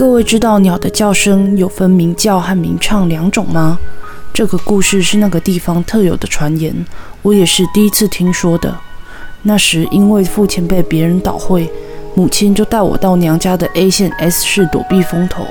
[0.00, 3.78] 各位知道鸟的叫声有分鸣叫和鸣唱两种吗？
[4.32, 6.74] 这个故事是那个地方特有的传言，
[7.20, 8.74] 我也是第一次听说的。
[9.42, 11.70] 那时因为父亲被别人倒会，
[12.14, 15.46] 母亲就带我到娘家的 A 县 S 市躲避风头，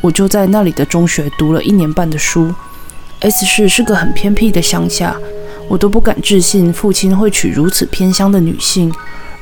[0.00, 2.54] 我就在那里的中学读了一年半的书。
[3.18, 5.16] S 市是个很偏僻的乡下，
[5.66, 8.94] 我都不敢置信父亲会娶如此偏乡的女性。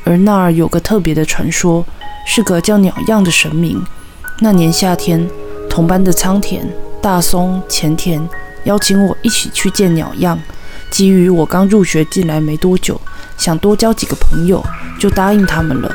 [0.04, 1.84] 而那儿有个特别的传说，
[2.26, 3.84] 是个叫鸟样的神明。
[4.40, 5.28] 那年夏天，
[5.68, 6.64] 同班的仓田、
[7.02, 8.26] 大松、前田
[8.64, 10.38] 邀请我一起去见鸟样。
[10.92, 13.00] 基于我刚入学进来没多久，
[13.36, 14.64] 想多交几个朋友，
[14.98, 15.92] 就答应他们了。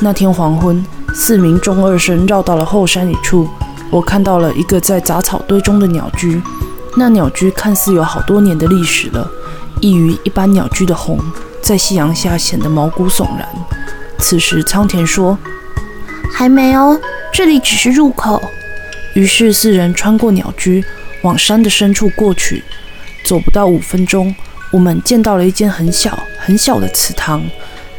[0.00, 3.48] 那天黄昏，四名中二生绕到了后山一处，
[3.90, 6.40] 我看到了一个在杂草堆中的鸟居。
[6.96, 9.28] 那鸟居看似有好多年的历史了，
[9.80, 11.18] 异于一般鸟居的红，
[11.60, 13.48] 在夕阳下显得毛骨悚然。
[14.18, 15.36] 此时仓田说
[16.32, 16.98] ：“还没哦，
[17.32, 18.40] 这里只是入口。”
[19.14, 20.84] 于是四人穿过鸟居，
[21.22, 22.62] 往山的深处过去。
[23.24, 24.34] 走不到五分钟，
[24.70, 27.42] 我们见到了一间很小很小的祠堂。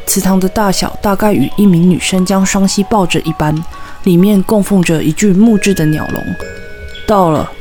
[0.06, 3.56] 祠堂的大小大概与一名女生将双膝抱着一般，
[4.04, 6.24] 里面供奉着一具木质的鸟笼。
[7.08, 7.52] 到了。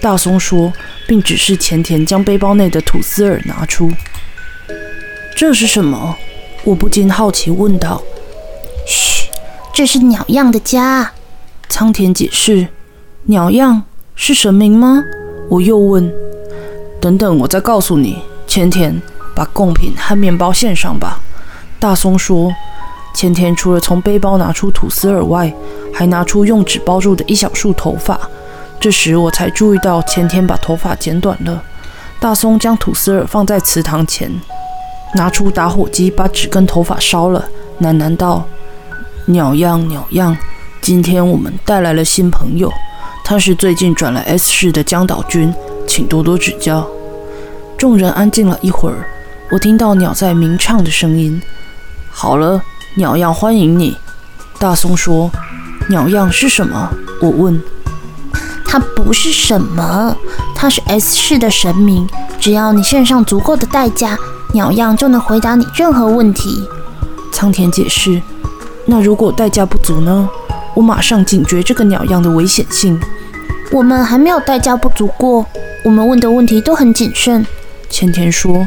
[0.00, 0.72] 大松说，
[1.08, 3.90] 并指示前田将背包内的吐司耳拿出。
[5.34, 6.16] 这是什么？
[6.62, 8.00] 我不禁好奇问道。
[9.78, 11.12] 这是鸟样的家。
[11.68, 12.66] 仓田解释。
[13.26, 13.84] 鸟样
[14.16, 15.04] 是神明吗？
[15.48, 16.12] 我又问。
[17.00, 18.20] 等等，我再告诉你。
[18.48, 19.00] 前田，
[19.36, 21.20] 把贡品和面包献上吧。
[21.78, 22.52] 大松说。
[23.14, 25.54] 前田除了从背包拿出吐司耳外，
[25.94, 28.18] 还拿出用纸包住的一小束头发。
[28.80, 31.62] 这时我才注意到前天把头发剪短了。
[32.18, 34.28] 大松将吐司耳放在祠堂前，
[35.14, 37.48] 拿出打火机把纸跟头发烧了，
[37.80, 38.44] 喃喃道
[39.30, 40.34] ：“鸟样鸟样，
[40.80, 42.72] 今天我们带来了新朋友，
[43.22, 45.52] 他是最近转来 S 市的江岛君，
[45.86, 46.88] 请多多指教。”
[47.76, 49.06] 众人安静了一会儿，
[49.52, 51.42] 我听到鸟在鸣唱的声音。
[52.10, 52.62] 好了，
[52.94, 53.98] 鸟样欢迎你。
[54.58, 55.30] 大松说
[55.90, 56.90] ：“鸟样是什么？”
[57.20, 57.62] 我问。
[58.64, 60.16] 它不是什么，
[60.54, 62.08] 它是 S 市的神明。
[62.40, 64.16] 只要你献上足够的代价，
[64.54, 66.66] 鸟样就能回答你任何问题。
[67.30, 68.22] 苍田解释。
[68.90, 70.28] 那如果代价不足呢？
[70.74, 72.98] 我马上警觉这个鸟样的危险性。
[73.70, 75.44] 我们还没有代价不足过。
[75.84, 77.44] 我们问的问题都很谨慎。
[77.90, 78.66] 千田说。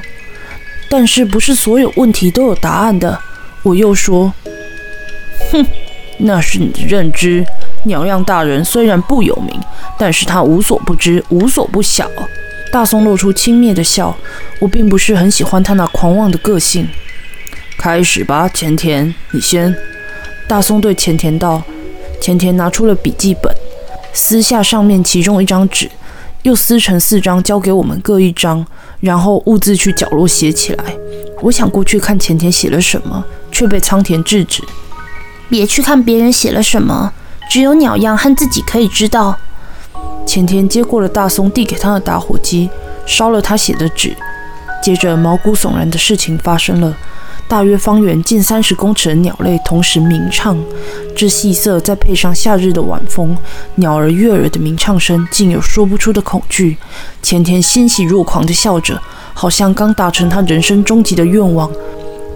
[0.91, 3.17] 但是不是所有问题都有答案的？
[3.63, 4.31] 我又说。
[5.51, 5.65] 哼，
[6.19, 7.43] 那是你的认知。
[7.85, 9.59] 鸟样大人虽然不有名。
[9.97, 12.07] 但是他无所不知，无所不晓。
[12.71, 14.15] 大松露出轻蔑的笑。
[14.59, 16.87] 我并不是很喜欢他那狂妄的个性。
[17.77, 19.75] 开始吧，前田，你先。
[20.51, 21.63] 大松对前田道。
[22.19, 23.50] 前田拿出了笔记本，
[24.12, 25.89] 撕下上面其中一张纸，
[26.44, 28.66] 又撕成四张，交给我们各一张，
[29.00, 30.84] 然后兀自去角落写起来。
[31.40, 34.61] 我想过去看前田写了什么，却被仓田制止。
[35.50, 37.13] 别去看别人写了什么，
[37.50, 39.38] 只有鸟样和自己可以知道。
[40.28, 42.69] 前田接过了大松递给他的打火机，
[43.06, 44.13] 烧了他写的纸。
[44.84, 46.97] 接着，毛骨悚然的事情发生了：
[47.51, 50.57] 大约方圆近三十公尺的鸟类同时鸣唱，
[51.13, 53.38] 这细色再配上夏日的晚风，
[53.75, 56.78] 鸟儿悦耳的鸣唱声，竟有说不出的恐惧。
[57.22, 58.97] 前天欣喜若狂地笑着，
[59.34, 61.69] 好像刚达成他人生终极的愿望。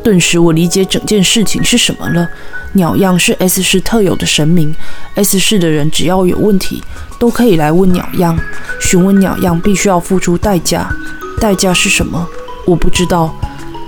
[0.04, 2.28] 顿时，我理解整件事情是什么了。
[2.74, 4.76] 鸟样是 S 市特有的神明
[5.16, 6.84] ，S 市的人只要有问题，
[7.18, 8.38] 都可以来问鸟样。
[8.82, 10.94] 询问鸟样必须要付出代价，
[11.40, 12.28] 代价是什么？
[12.68, 13.34] 我不知道，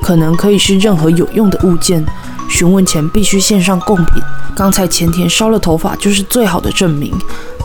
[0.01, 2.05] 可能可以是任何有用的物件。
[2.49, 4.21] 询问前必须献上贡品。
[4.55, 7.13] 刚才前田烧了头发就是最好的证明。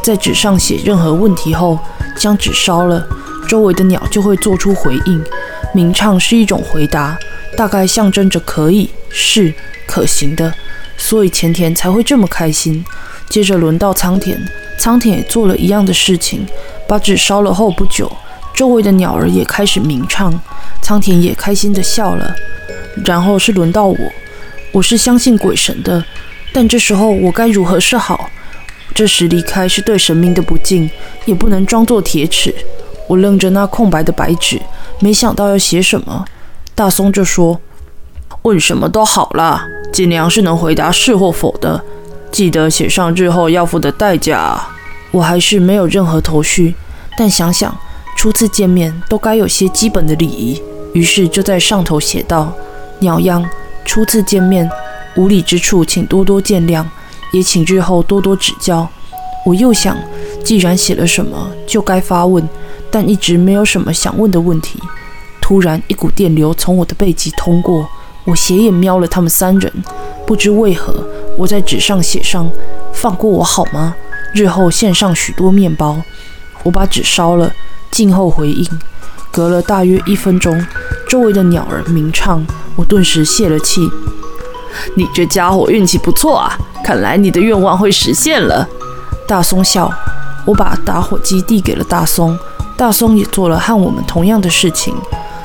[0.02, 1.78] 在纸上写任何问题后，
[2.16, 3.06] 将纸烧了，
[3.48, 5.24] 周围的鸟就会做出回应。
[5.72, 7.16] 鸣唱是一种回答，
[7.56, 9.54] 大概象征着可以是
[9.86, 10.52] 可行的。
[10.96, 12.84] 所以前田才会这么开心。
[13.28, 14.38] 接着轮到仓田，
[14.78, 16.44] 仓田也做了一样的事情，
[16.86, 18.10] 把纸烧了后不久，
[18.52, 20.38] 周围的鸟儿也开始鸣唱，
[20.82, 22.34] 苍田也开心地笑了。
[23.06, 23.96] 然后是轮到我，
[24.72, 26.04] 我是相信鬼神的，
[26.52, 28.28] 但这时候我该如何是好？
[28.94, 30.90] 这时离开是对神明的不敬，
[31.24, 32.54] 也不能装作铁齿。
[33.08, 34.60] 我愣着那空白的白纸，
[35.00, 36.26] 没想到要写什么。
[36.74, 37.58] 大松就说
[38.42, 41.82] ：“问什么都好啦。”尽量是能回答是或否的，
[42.30, 44.60] 记得写上日后要付的代价。
[45.10, 46.74] 我还是没有任何头绪，
[47.16, 47.76] 但想想
[48.16, 52.52] 初次见面都该有些基本的礼仪，于是就在上头写道
[53.00, 53.48] ：“鸟样，
[53.84, 54.70] 初次见面，
[55.16, 56.84] 无礼之处请多多见谅。
[57.32, 58.86] 也请日后多多指教。
[59.46, 59.96] 我又想，
[60.44, 62.46] 既然写了什么，就该发问，
[62.90, 64.78] 但一直没有什么想问的问题。
[65.40, 67.88] 突然，一股电流从我的背脊通过，
[68.24, 69.72] 我斜眼瞄了他们三人，
[70.26, 72.50] 不知为何，我在纸上写上
[72.92, 73.94] ：“放过我好吗？
[74.34, 76.02] 日后献上许多面包。”
[76.62, 77.50] 我把纸烧了，
[77.90, 78.78] 静候回应。
[79.32, 80.54] 隔了大约一分钟，
[81.12, 82.42] 周围的鸟儿鸣唱，
[82.74, 83.86] 我顿时泄了气。
[84.94, 88.66] 你这家伙运气不错啊，看来你的愿望会实现了。
[89.28, 89.92] 大松笑。
[90.46, 92.36] 我把打火机递给了大松，
[92.78, 94.96] 大松也做了和我们同样的事情。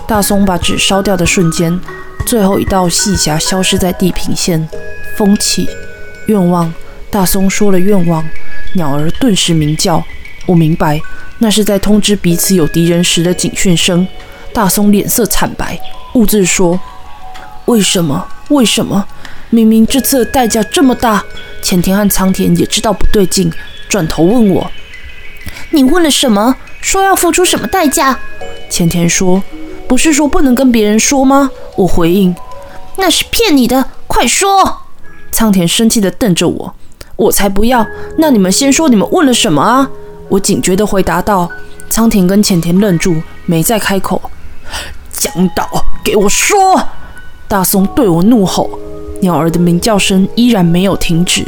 [0.07, 1.77] 大松把纸烧掉的瞬间，
[2.25, 4.69] 最后一道细霞消失在地平线。
[5.17, 5.67] 风起，
[6.27, 6.73] 愿望。
[7.11, 8.25] 大松说了愿望，
[8.75, 10.01] 鸟儿顿时鸣叫。
[10.45, 11.01] 我明白，
[11.39, 14.07] 那是在通知彼此有敌人时的警讯声。
[14.57, 15.79] 大松脸色惨白，
[16.13, 16.79] 兀自说
[17.65, 18.27] ：“为什么？
[18.49, 19.05] 为什么？
[19.51, 21.23] 明明这次的代价这么大。”
[21.61, 23.53] 浅田和苍田也知道不对劲，
[23.87, 24.71] 转头问我
[25.69, 26.55] ：“你问了什么？
[26.81, 28.17] 说要付出什么代价？”
[28.67, 29.43] 浅田说
[29.87, 32.35] ：“不是说不能跟别人说吗？”我回应
[32.97, 34.79] ：“那是骗你的，快说！”
[35.31, 36.73] 苍田生气地瞪着我
[37.15, 37.85] ：“我才不要！
[38.17, 39.87] 那你们先说，你们问了什么啊？”
[40.29, 41.47] 我警觉地回答道
[41.91, 44.19] ：“苍田跟浅田愣住，没再开口。”
[45.11, 45.67] 讲道，
[46.03, 46.81] 给我说！
[47.47, 48.69] 大松对我怒吼，
[49.21, 51.45] 鸟儿的鸣叫声依然没有停止，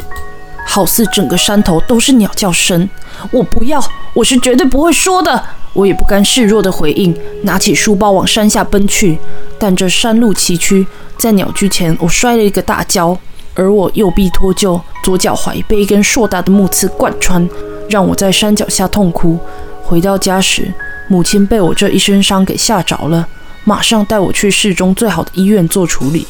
[0.66, 2.88] 好似整个山头都是鸟叫声。
[3.30, 3.82] 我不要，
[4.14, 5.42] 我是绝对不会说的。
[5.72, 9.18] 我也不甘示弱地回应，拿起书包往山下奔去。
[9.58, 10.84] 但这山路崎岖，
[11.16, 13.16] 在鸟居前，我摔了一个大跤，
[13.54, 17.48] 而我右臂脱臼，左脚踝被一根硕大的木刺贯穿。
[17.88, 19.38] 让我在山脚下痛哭。
[19.84, 20.72] 回到家时，
[21.10, 23.26] 母亲被我这一身伤给吓着了，
[23.64, 26.24] 马上带我去市中最好的医院做处理。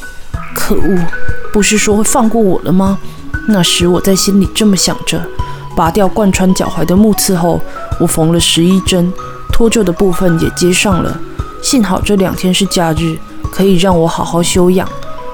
[0.54, 0.98] 可恶，
[1.52, 2.98] 不是说会放过我了吗？
[3.46, 5.22] 那时我在心里这么想着。
[5.76, 7.60] 拔掉贯穿脚踝的木刺后，
[8.00, 9.12] 我缝了十一针，
[9.52, 11.20] 脱臼的部分也接上了。
[11.60, 13.18] 幸好这两天是假日，
[13.52, 14.88] 可以让我好好休养。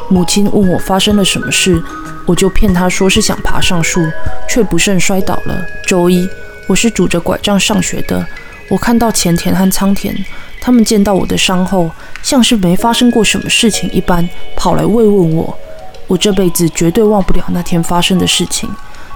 [0.09, 1.81] 母亲问我发生了什么事。
[2.27, 4.01] 我就骗她说是想爬上树，
[4.49, 5.65] 却不慎摔倒了。
[5.87, 6.29] 周一，
[6.67, 8.27] 我是拄着拐杖上学的。
[8.69, 10.15] 我看到前田和仓田，
[10.61, 11.91] 他们见到我的伤后，
[12.23, 15.57] 像是没发生过什么事情一般，跑来慰问我。
[16.09, 18.69] 我这辈子绝对忘不了那天发生的事情。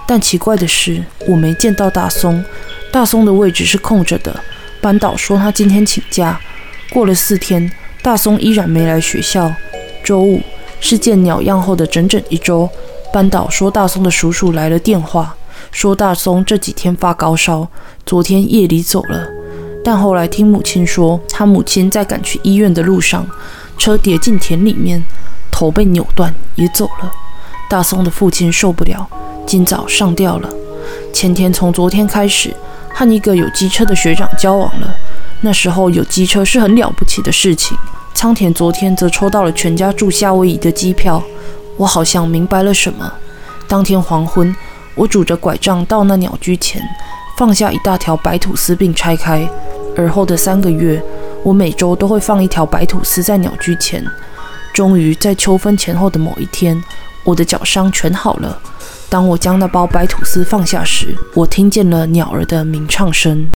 [0.07, 2.45] 但奇怪的是，我没见到大松。
[2.93, 4.35] 大松的位置是空着的。
[4.81, 6.41] 班导说他今天请假。
[6.89, 7.71] 过了四天，
[8.03, 9.53] 大松依然没来学校。
[10.03, 10.41] 周五
[10.81, 12.69] 是见鸟样后的整整一周。
[13.13, 15.37] 班导说，大松的叔叔来了电话，
[15.71, 17.69] 说大松这几天发高烧，
[18.05, 19.40] 昨天夜里走了。
[19.83, 23.27] 但后来听母亲说，他母亲在赶去医院的路上，
[23.79, 25.03] 车跌进田里面，
[25.51, 27.11] 头被扭断，也走了。
[27.69, 29.09] 大松的父亲受不了，
[29.47, 30.49] 今早上吊了。
[31.13, 32.55] 前天从昨天开始，
[32.93, 34.95] 和一个有机车的学长交往了。
[35.41, 37.77] 那时候有机车是很了不起的事情。
[38.13, 41.23] 仓田昨天则抽到了全家住夏威夷的机票。
[41.79, 43.11] 我好像明白了什么。
[43.67, 44.55] 当天黄昏，
[44.95, 46.83] 我拄着拐杖到那鸟居前，
[47.41, 49.49] 放下一大条白吐司并拆开。
[49.97, 51.03] 而后的三个月，
[51.43, 54.05] 我每周都会放一条白吐司在鸟居前。
[54.75, 56.79] 终于在秋分前后的某一天，
[57.25, 58.61] 我的脚伤全好了。
[59.09, 63.49] 当我将那包白吐司放下时，我听见了鸟儿的鸣唱声。